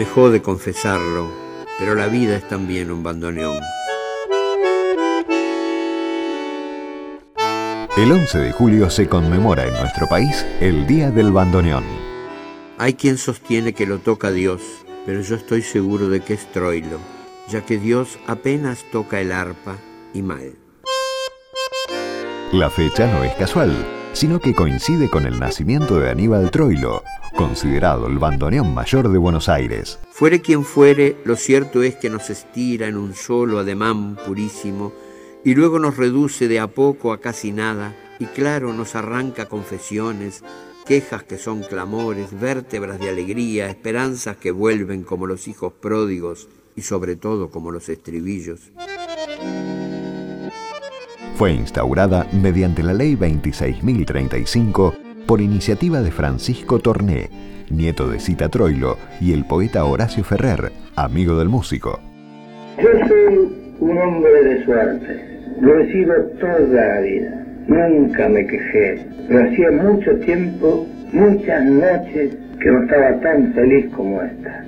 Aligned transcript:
Me 0.00 0.06
jode 0.06 0.40
confesarlo, 0.40 1.30
pero 1.78 1.94
la 1.94 2.06
vida 2.06 2.34
es 2.34 2.48
también 2.48 2.90
un 2.90 3.02
bandoneón. 3.02 3.60
El 7.98 8.10
11 8.10 8.38
de 8.38 8.50
julio 8.50 8.88
se 8.88 9.08
conmemora 9.08 9.66
en 9.66 9.74
nuestro 9.74 10.08
país 10.08 10.46
el 10.58 10.86
Día 10.86 11.10
del 11.10 11.32
Bandoneón. 11.32 11.84
Hay 12.78 12.94
quien 12.94 13.18
sostiene 13.18 13.74
que 13.74 13.84
lo 13.84 13.98
toca 13.98 14.30
Dios, 14.30 14.62
pero 15.04 15.20
yo 15.20 15.36
estoy 15.36 15.60
seguro 15.60 16.08
de 16.08 16.20
que 16.20 16.32
es 16.32 16.50
Troilo, 16.50 16.98
ya 17.50 17.66
que 17.66 17.76
Dios 17.76 18.18
apenas 18.26 18.86
toca 18.90 19.20
el 19.20 19.32
arpa 19.32 19.76
y 20.14 20.22
mal. 20.22 20.54
La 22.52 22.70
fecha 22.70 23.06
no 23.06 23.22
es 23.22 23.34
casual, 23.34 23.76
sino 24.12 24.40
que 24.40 24.54
coincide 24.54 25.08
con 25.08 25.26
el 25.26 25.38
nacimiento 25.38 25.98
de 25.98 26.10
Aníbal 26.10 26.50
Troilo, 26.50 27.02
considerado 27.36 28.06
el 28.06 28.18
bandoneón 28.18 28.74
mayor 28.74 29.10
de 29.10 29.18
Buenos 29.18 29.48
Aires. 29.48 29.98
Fuere 30.10 30.40
quien 30.40 30.64
fuere, 30.64 31.16
lo 31.24 31.36
cierto 31.36 31.82
es 31.82 31.96
que 31.96 32.10
nos 32.10 32.28
estira 32.30 32.88
en 32.88 32.96
un 32.96 33.14
solo 33.14 33.58
ademán 33.58 34.16
purísimo 34.16 34.92
y 35.44 35.54
luego 35.54 35.78
nos 35.78 35.96
reduce 35.96 36.48
de 36.48 36.60
a 36.60 36.66
poco 36.66 37.12
a 37.12 37.20
casi 37.20 37.52
nada 37.52 37.96
y 38.18 38.26
claro 38.26 38.72
nos 38.72 38.94
arranca 38.94 39.46
confesiones, 39.46 40.42
quejas 40.84 41.22
que 41.22 41.38
son 41.38 41.62
clamores, 41.62 42.38
vértebras 42.38 42.98
de 42.98 43.08
alegría, 43.08 43.68
esperanzas 43.68 44.36
que 44.36 44.50
vuelven 44.50 45.04
como 45.04 45.26
los 45.26 45.48
hijos 45.48 45.72
pródigos 45.72 46.48
y 46.76 46.82
sobre 46.82 47.16
todo 47.16 47.50
como 47.50 47.70
los 47.70 47.88
estribillos. 47.88 48.72
Fue 51.40 51.54
instaurada 51.54 52.26
mediante 52.32 52.82
la 52.82 52.92
Ley 52.92 53.16
26.035 53.16 55.24
por 55.26 55.40
iniciativa 55.40 56.02
de 56.02 56.10
Francisco 56.10 56.80
Torné, 56.80 57.30
nieto 57.70 58.10
de 58.10 58.20
Cita 58.20 58.50
Troilo, 58.50 58.98
y 59.22 59.32
el 59.32 59.46
poeta 59.46 59.86
Horacio 59.86 60.22
Ferrer, 60.22 60.70
amigo 60.96 61.38
del 61.38 61.48
músico. 61.48 61.98
Yo 62.76 62.90
soy 63.08 63.74
un 63.80 63.96
hombre 63.96 64.44
de 64.44 64.64
suerte. 64.66 65.40
Lo 65.62 65.80
he 65.80 65.90
sido 65.90 66.12
toda 66.42 66.58
la 66.58 67.00
vida. 67.00 67.46
Nunca 67.68 68.28
me 68.28 68.46
quejé. 68.46 69.06
Pero 69.26 69.48
hacía 69.48 69.70
mucho 69.70 70.14
tiempo, 70.16 70.86
muchas 71.10 71.64
noches, 71.64 72.36
que 72.60 72.70
no 72.70 72.82
estaba 72.82 73.18
tan 73.22 73.54
feliz 73.54 73.86
como 73.96 74.20
esta. 74.20 74.66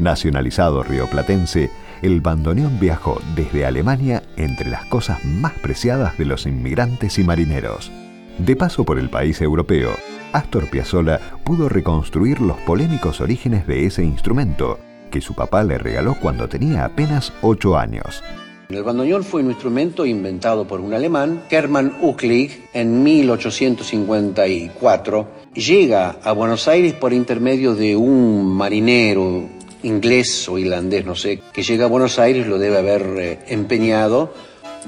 Nacionalizado 0.00 0.82
rioplatense, 0.82 1.70
el 2.04 2.20
bandoneón 2.20 2.78
viajó 2.78 3.18
desde 3.34 3.64
Alemania 3.64 4.22
entre 4.36 4.68
las 4.68 4.84
cosas 4.84 5.24
más 5.24 5.54
preciadas 5.54 6.18
de 6.18 6.26
los 6.26 6.44
inmigrantes 6.44 7.18
y 7.18 7.24
marineros. 7.24 7.90
De 8.36 8.56
paso 8.56 8.84
por 8.84 8.98
el 8.98 9.08
país 9.08 9.40
europeo, 9.40 9.92
Astor 10.32 10.68
Piazzolla 10.68 11.18
pudo 11.44 11.70
reconstruir 11.70 12.42
los 12.42 12.58
polémicos 12.58 13.22
orígenes 13.22 13.66
de 13.66 13.86
ese 13.86 14.04
instrumento 14.04 14.78
que 15.10 15.22
su 15.22 15.34
papá 15.34 15.64
le 15.64 15.78
regaló 15.78 16.16
cuando 16.20 16.46
tenía 16.46 16.84
apenas 16.84 17.32
8 17.40 17.78
años. 17.78 18.22
El 18.68 18.82
bandoneón 18.82 19.24
fue 19.24 19.42
un 19.42 19.50
instrumento 19.50 20.04
inventado 20.04 20.66
por 20.66 20.80
un 20.80 20.92
alemán, 20.92 21.44
Hermann 21.48 21.94
Ucklig, 22.02 22.68
en 22.74 23.02
1854. 23.02 25.26
Llega 25.54 26.16
a 26.22 26.32
Buenos 26.32 26.68
Aires 26.68 26.92
por 26.94 27.14
intermedio 27.14 27.74
de 27.74 27.96
un 27.96 28.54
marinero 28.54 29.53
inglés 29.84 30.48
o 30.48 30.58
irlandés, 30.58 31.04
no 31.04 31.14
sé, 31.14 31.40
que 31.52 31.62
llega 31.62 31.84
a 31.84 31.88
Buenos 31.88 32.18
Aires, 32.18 32.46
lo 32.46 32.58
debe 32.58 32.78
haber 32.78 33.02
eh, 33.18 33.38
empeñado, 33.48 34.34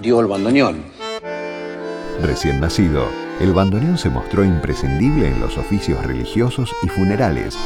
dio 0.01 0.21
el 0.21 0.27
bandoneón. 0.27 0.85
Recién 2.23 2.61
nacido, 2.61 3.07
el 3.41 3.53
bandoneón 3.53 3.99
se 3.99 4.09
mostró 4.09 4.43
imprescindible 4.45 5.29
en 5.29 5.41
los 5.41 5.59
oficios 5.59 6.05
religiosos 6.05 6.75
y 6.83 6.89
funerales, 6.89 7.57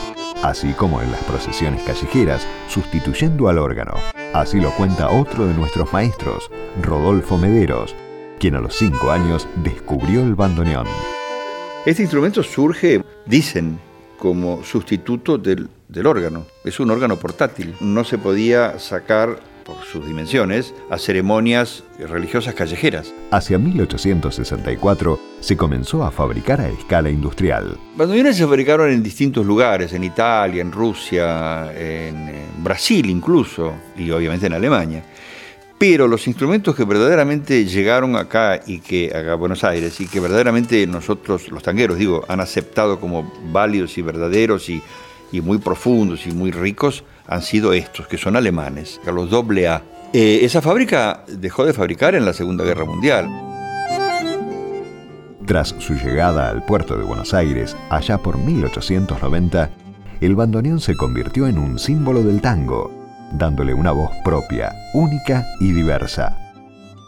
así 0.43 0.73
como 0.73 1.01
en 1.01 1.13
las 1.13 1.23
procesiones 1.25 1.83
callejeras, 1.85 2.47
sustituyendo 2.69 3.49
al 3.49 3.59
órgano. 3.59 3.95
Así 4.33 4.61
lo 4.61 4.71
cuenta 4.73 5.11
otro 5.11 5.47
de 5.47 5.55
nuestros 5.55 5.93
maestros, 5.93 6.51
Rodolfo 6.83 7.39
Mederos, 7.39 7.95
quien 8.39 8.57
a 8.57 8.61
los 8.61 8.77
cinco 8.77 9.11
años 9.11 9.47
descubrió 9.63 10.23
el 10.23 10.35
bandoneón. 10.35 10.87
Este 11.87 12.03
instrumento 12.03 12.43
surge, 12.43 13.03
dicen, 13.27 13.79
como 14.21 14.63
sustituto 14.63 15.39
del, 15.39 15.69
del 15.89 16.07
órgano. 16.07 16.47
Es 16.63 16.79
un 16.79 16.91
órgano 16.93 17.17
portátil. 17.19 17.75
No 17.81 18.05
se 18.05 18.19
podía 18.19 18.79
sacar 18.79 19.41
por 19.65 19.85
sus 19.85 20.07
dimensiones, 20.07 20.75
a 20.91 20.99
ceremonias 20.99 21.85
religiosas 21.99 22.55
callejeras. 22.55 23.13
Hacia 23.31 23.59
1864 23.59 25.21
se 25.41 25.57
comenzó 25.57 26.05
a 26.05 26.11
fabricar 26.11 26.61
a 26.61 26.69
escala 26.69 27.11
industrial. 27.11 27.77
Bandoneones 27.97 28.37
se 28.37 28.45
fabricaron 28.45 28.91
en 28.91 29.03
distintos 29.03 29.45
lugares, 29.47 29.93
en 29.93 30.05
Italia, 30.05 30.63
en 30.63 30.73
Rusia, 30.73 31.73
en 31.75 32.33
Brasil 32.63 33.09
incluso, 33.09 33.75
y 33.97 34.11
obviamente 34.11 34.47
en 34.47 34.55
Alemania. 34.55 35.05
Pero 35.81 36.07
los 36.07 36.27
instrumentos 36.27 36.77
que 36.77 36.85
verdaderamente 36.85 37.65
llegaron 37.65 38.15
acá 38.15 38.61
y 38.67 38.81
que 38.81 39.11
a 39.17 39.35
Buenos 39.35 39.65
Aires 39.65 39.99
y 40.03 40.07
que 40.07 40.21
verdaderamente 40.21 40.87
nosotros, 40.87 41.49
los 41.49 41.63
tangueros, 41.63 41.97
digo, 41.97 42.23
han 42.29 42.41
aceptado 42.41 43.01
como 43.01 43.33
válidos 43.51 43.97
y 43.97 44.03
verdaderos 44.03 44.69
y, 44.69 44.83
muy 45.41 45.57
profundos 45.57 46.27
y 46.27 46.33
muy 46.33 46.51
ricos, 46.51 47.03
han 47.27 47.41
sido 47.41 47.73
estos, 47.73 48.07
que 48.07 48.19
son 48.19 48.37
alemanes, 48.37 49.01
los 49.07 49.33
AA. 49.33 49.81
Eh, 50.13 50.41
esa 50.43 50.61
fábrica 50.61 51.25
dejó 51.27 51.65
de 51.65 51.73
fabricar 51.73 52.15
en 52.15 52.27
la 52.27 52.35
Segunda 52.35 52.63
Guerra 52.63 52.85
Mundial. 52.85 53.31
Tras 55.47 55.75
su 55.79 55.95
llegada 55.95 56.51
al 56.51 56.63
puerto 56.67 56.95
de 56.99 57.05
Buenos 57.05 57.33
Aires, 57.33 57.75
allá 57.89 58.19
por 58.19 58.37
1890, 58.37 59.71
el 60.21 60.37
bandoneón 60.37 60.79
se 60.79 60.95
convirtió 60.95 61.47
en 61.47 61.57
un 61.57 61.79
símbolo 61.79 62.23
del 62.23 62.43
tango, 62.43 63.00
dándole 63.33 63.75
una 63.75 63.93
voz 63.93 64.11
propia, 64.25 64.75
única 64.95 65.47
y 65.61 65.73
diversa. 65.73 66.37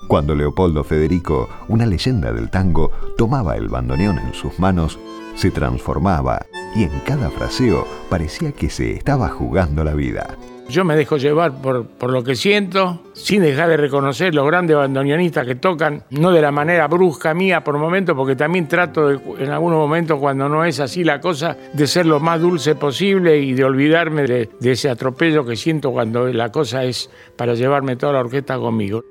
Cuando 0.08 0.34
Leopoldo 0.34 0.84
Federico, 0.84 1.48
una 1.68 1.86
leyenda 1.86 2.32
del 2.32 2.50
tango, 2.50 2.90
tomaba 3.16 3.56
el 3.56 3.68
bandoneón 3.68 4.18
en 4.18 4.34
sus 4.34 4.58
manos, 4.58 4.98
se 5.36 5.50
transformaba 5.50 6.44
y 6.74 6.84
en 6.84 7.00
cada 7.06 7.30
fraseo 7.30 7.86
parecía 8.10 8.52
que 8.52 8.68
se 8.68 8.92
estaba 8.92 9.28
jugando 9.28 9.84
la 9.84 9.94
vida. 9.94 10.36
Yo 10.68 10.84
me 10.84 10.96
dejo 10.96 11.16
llevar 11.16 11.60
por, 11.60 11.86
por 11.86 12.10
lo 12.10 12.24
que 12.24 12.34
siento, 12.34 13.02
sin 13.12 13.42
dejar 13.42 13.68
de 13.68 13.76
reconocer 13.76 14.34
los 14.34 14.46
grandes 14.46 14.76
bandoneonistas 14.76 15.46
que 15.46 15.54
tocan, 15.54 16.04
no 16.10 16.30
de 16.30 16.40
la 16.40 16.50
manera 16.50 16.86
brusca 16.86 17.34
mía 17.34 17.62
por 17.62 17.76
momentos, 17.78 18.16
porque 18.16 18.36
también 18.36 18.68
trato 18.68 19.10
en 19.10 19.50
algunos 19.50 19.78
momentos, 19.78 20.18
cuando 20.18 20.48
no 20.48 20.64
es 20.64 20.80
así 20.80 21.04
la 21.04 21.20
cosa, 21.20 21.56
de 21.72 21.86
ser 21.86 22.06
lo 22.06 22.20
más 22.20 22.40
dulce 22.40 22.74
posible 22.74 23.38
y 23.38 23.52
de 23.52 23.64
olvidarme 23.64 24.22
de, 24.22 24.48
de 24.58 24.72
ese 24.72 24.88
atropello 24.88 25.44
que 25.44 25.56
siento 25.56 25.90
cuando 25.90 26.28
la 26.28 26.50
cosa 26.50 26.84
es 26.84 27.10
para 27.36 27.54
llevarme 27.54 27.96
toda 27.96 28.14
la 28.14 28.20
orquesta 28.20 28.56
conmigo. 28.56 29.04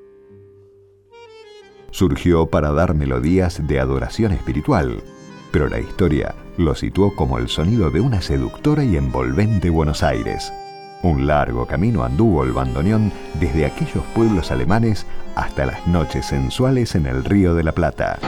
Surgió 1.91 2.47
para 2.47 2.71
dar 2.71 2.95
melodías 2.95 3.67
de 3.67 3.79
adoración 3.79 4.31
espiritual, 4.31 5.03
pero 5.51 5.67
la 5.67 5.79
historia 5.79 6.33
lo 6.57 6.73
situó 6.75 7.13
como 7.15 7.37
el 7.37 7.49
sonido 7.49 7.91
de 7.91 7.99
una 7.99 8.21
seductora 8.21 8.83
y 8.83 8.95
envolvente 8.95 9.69
Buenos 9.69 10.01
Aires. 10.01 10.51
Un 11.03 11.25
largo 11.25 11.65
camino 11.65 12.03
anduvo 12.03 12.43
el 12.43 12.51
bandoneón 12.51 13.11
desde 13.39 13.65
aquellos 13.65 14.03
pueblos 14.13 14.51
alemanes 14.51 15.07
hasta 15.35 15.65
las 15.65 15.87
noches 15.87 16.27
sensuales 16.27 16.93
en 16.93 17.07
el 17.07 17.23
Río 17.23 17.55
de 17.55 17.63
la 17.63 17.71
Plata. 17.71 18.19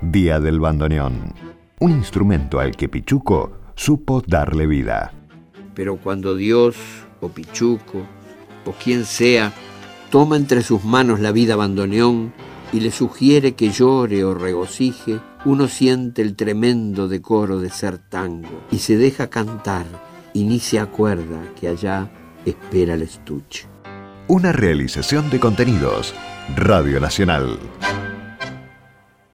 Día 0.00 0.38
del 0.38 0.60
bandoneón, 0.60 1.34
un 1.80 1.90
instrumento 1.90 2.60
al 2.60 2.76
que 2.76 2.88
Pichuco 2.88 3.58
supo 3.74 4.22
darle 4.24 4.66
vida. 4.66 5.12
Pero 5.74 5.96
cuando 5.96 6.36
Dios 6.36 6.76
o 7.20 7.28
Pichuco 7.28 8.02
o 8.64 8.72
quien 8.72 9.04
sea 9.04 9.52
toma 10.10 10.36
entre 10.36 10.62
sus 10.62 10.84
manos 10.84 11.18
la 11.18 11.32
vida 11.32 11.56
bandoneón 11.56 12.32
y 12.72 12.80
le 12.80 12.92
sugiere 12.92 13.54
que 13.54 13.70
llore 13.70 14.22
o 14.22 14.34
regocije, 14.34 15.18
uno 15.44 15.68
siente 15.68 16.22
el 16.22 16.36
tremendo 16.36 17.08
decoro 17.08 17.58
de 17.58 17.70
ser 17.70 17.98
tango 17.98 18.62
y 18.70 18.78
se 18.78 18.96
deja 18.96 19.28
cantar 19.28 19.86
y 20.32 20.44
ni 20.44 20.60
se 20.60 20.78
acuerda 20.78 21.40
que 21.58 21.68
allá 21.68 22.10
espera 22.44 22.94
el 22.94 23.02
estuche. 23.02 23.66
Una 24.28 24.52
realización 24.52 25.30
de 25.30 25.40
contenidos. 25.40 26.14
Radio 26.56 27.00
Nacional. 27.00 27.58